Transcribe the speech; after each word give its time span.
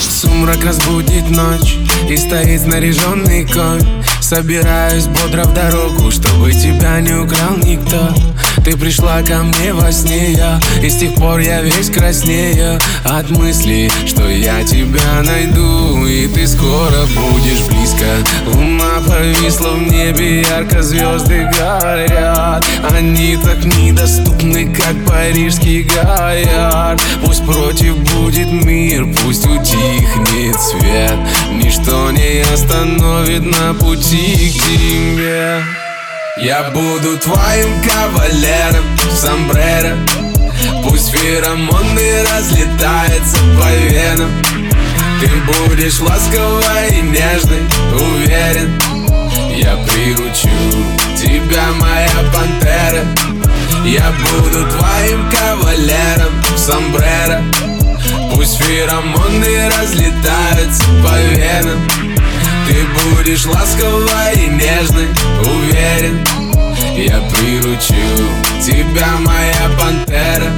Сумрак 0.00 0.64
разбудит 0.64 1.28
ночь 1.28 1.76
И 2.08 2.16
стоит 2.16 2.62
снаряженный 2.62 3.44
конь. 3.44 4.02
Собираюсь 4.22 5.06
бодро 5.06 5.44
в 5.44 5.52
дорогу 5.52 6.10
Чтобы 6.10 6.52
тебя 6.52 7.00
не 7.00 7.12
украл 7.12 7.58
никто 7.58 8.08
Ты 8.66 8.76
пришла 8.76 9.22
ко 9.22 9.44
мне 9.44 9.72
во 9.72 9.92
сне 9.92 10.32
я 10.32 10.58
И 10.82 10.90
с 10.90 10.96
тех 10.96 11.14
пор 11.14 11.38
я 11.38 11.62
весь 11.62 11.88
краснею 11.88 12.80
От 13.04 13.30
мысли, 13.30 13.88
что 14.08 14.28
я 14.28 14.64
тебя 14.64 15.22
найду 15.22 16.04
И 16.04 16.26
ты 16.26 16.48
скоро 16.48 17.06
будешь 17.14 17.62
близко. 17.68 18.06
Луна 18.44 19.00
повисла 19.06 19.68
в 19.68 19.82
небе 19.82 20.42
Ярко 20.42 20.82
звезды 20.82 21.48
горят. 21.56 22.66
Они 22.90 23.36
так 23.36 23.64
недоступны, 23.64 24.74
как 24.74 24.96
парижский 25.06 25.82
Гаяр 25.82 26.98
Пусть 27.24 27.46
против 27.46 27.96
будет 28.16 28.50
мир 28.50 29.06
Пусть 29.22 29.46
утихнет 29.46 30.60
свет. 30.60 31.16
Ничто 31.52 32.10
не 32.10 32.42
остановит 32.52 33.44
на 33.44 33.74
пути 33.74 34.50
к 34.50 34.64
тебе 34.64 35.62
Я 36.38 36.70
буду 36.70 37.16
твоим 37.18 37.80
кавалером 37.80 38.84
Сомбреро. 39.10 39.96
Пусть 40.82 41.10
феромоны 41.10 42.22
разлетаются 42.30 43.38
по 43.58 43.70
венам. 43.74 44.30
Ты 45.18 45.30
будешь 45.46 45.98
ласковой 45.98 46.88
и 46.90 47.00
нежной, 47.00 47.62
уверен. 47.94 48.78
Я 49.56 49.76
приручу 49.86 50.50
тебя, 51.16 51.72
моя 51.80 52.10
пантера. 52.30 53.06
Я 53.86 54.12
буду 54.20 54.66
твоим 54.72 55.30
кавалером 55.30 56.34
Сомбреро. 56.54 57.42
Пусть 58.34 58.58
феромоны 58.62 59.70
разлетаются 59.70 60.84
по 61.02 61.18
венам 61.18 62.05
Ты 62.66 62.74
будешь 63.14 63.46
ласковой 63.46 64.34
и 64.34 64.48
нежной, 64.48 65.08
уверен. 65.40 66.24
Я 66.96 67.20
приручу 67.30 67.94
тебя, 68.62 69.06
моя 69.20 69.70
пантера 69.78 70.50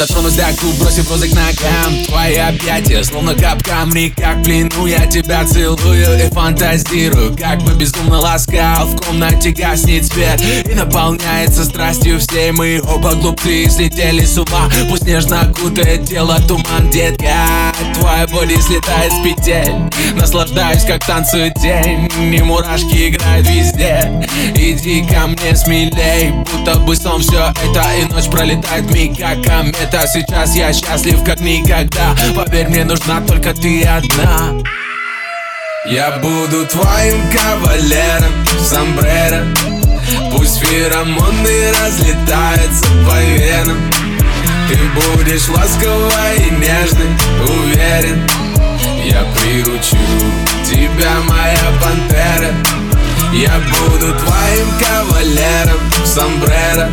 дотронусь 0.00 0.32
до 0.32 0.46
губ, 0.62 0.78
бросив 0.78 1.10
розы 1.10 1.28
к 1.28 1.34
ногам 1.34 2.04
Твои 2.06 2.36
объятия, 2.36 3.04
словно 3.04 3.34
капкамри 3.34 4.14
Как 4.16 4.38
в 4.38 4.42
плену 4.44 4.86
я 4.86 5.06
тебя 5.06 5.44
целую 5.44 6.26
и 6.26 6.30
фантазирую. 6.30 7.36
Как 7.36 7.62
бы 7.62 7.74
безумно 7.74 8.18
ласкал, 8.18 8.86
в 8.86 8.96
комнате 8.96 9.50
гаснет 9.50 10.06
свет. 10.06 10.40
И 10.64 10.74
наполняется 10.74 11.64
страстью 11.64 12.18
всей. 12.18 12.50
Мы 12.52 12.80
оба 12.82 13.14
глупцы 13.14 13.68
Слетели 13.68 14.24
с 14.24 14.38
ума, 14.38 14.70
пусть 14.88 15.04
нежно 15.04 15.42
окутает 15.42 16.06
тело 16.08 16.38
туман, 16.48 16.88
детка. 16.90 17.74
Твоя 17.94 18.26
боль 18.28 18.50
слетает 18.62 19.12
с 19.12 19.22
петель. 19.22 19.74
Наслаждаюсь, 20.14 20.84
как 20.84 21.04
танцует 21.04 21.54
день 21.60 22.10
И 22.18 22.42
мурашки 22.42 23.10
играют 23.10 23.46
везде. 23.46 24.10
Иди 24.54 25.04
ко 25.06 25.26
мне 25.26 25.54
смелей 25.54 26.32
Будто 26.50 26.78
бы 26.80 26.96
сон. 26.96 27.20
Все 27.20 27.52
это 27.62 27.84
И 28.00 28.04
ночь 28.06 28.30
пролетает 28.30 28.90
миг, 28.90 29.18
как 29.18 29.42
комета 29.44 29.89
Сейчас 29.92 30.54
я 30.54 30.72
счастлив, 30.72 31.24
как 31.24 31.40
никогда. 31.40 32.14
Поверь, 32.34 32.68
мне 32.68 32.84
нужна 32.84 33.20
только 33.22 33.52
ты 33.52 33.82
одна. 33.82 34.54
Я 35.84 36.12
буду 36.18 36.64
твоим 36.66 37.20
кавалером 37.30 38.32
Сомбреро. 38.62 39.44
Пусть 40.30 40.60
феромоны 40.60 41.72
разлетаются 41.72 42.86
по 43.04 43.20
венам. 43.20 43.78
Ты 44.68 44.78
будешь 44.94 45.48
ласковой 45.48 46.36
и 46.36 46.50
нежной, 46.50 47.08
уверен. 47.42 48.28
Я 49.04 49.24
приручу 49.34 49.96
тебя, 50.64 51.20
моя 51.28 51.72
пантера. 51.82 52.54
Я 53.32 53.60
буду 53.70 54.14
твоим 54.14 54.68
кавалером 54.78 55.80
Сомбреро 56.04 56.90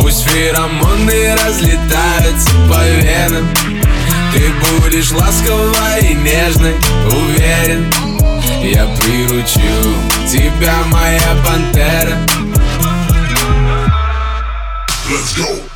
Пусть 0.00 0.24
феромоны 0.28 1.34
разлетаются 1.34 2.50
по 2.68 2.82
венам. 2.84 3.48
Ты 4.32 4.50
будешь 4.80 5.12
ласковой 5.12 6.00
и 6.02 6.14
нежной, 6.14 6.74
уверен. 7.06 7.92
Я 8.62 8.86
приручу 8.96 9.60
тебя, 10.30 10.74
моя 10.86 11.20
пантера. 11.44 12.16
Let's 15.08 15.38
go! 15.38 15.67